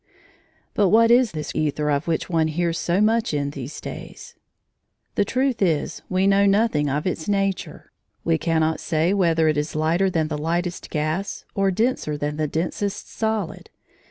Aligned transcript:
But 0.73 0.89
what 0.89 1.11
is 1.11 1.31
this 1.33 1.51
æther 1.53 1.95
of 1.95 2.07
which 2.07 2.27
one 2.27 2.47
hears 2.47 2.79
so 2.79 3.01
much 3.01 3.35
in 3.35 3.51
these 3.51 3.79
days? 3.79 4.33
The 5.13 5.23
truth 5.23 5.61
is 5.61 6.01
we 6.09 6.25
know 6.25 6.47
nothing 6.47 6.89
of 6.89 7.05
its 7.05 7.29
nature. 7.29 7.91
We 8.23 8.39
cannot 8.39 8.79
say 8.79 9.13
whether 9.13 9.47
it 9.47 9.57
is 9.57 9.75
lighter 9.75 10.09
than 10.09 10.27
the 10.27 10.39
lightest 10.39 10.89
gas 10.89 11.45
or 11.53 11.69
denser 11.69 12.17
than 12.17 12.37
the 12.37 12.47
densest 12.47 13.09
solid. 13.11 13.69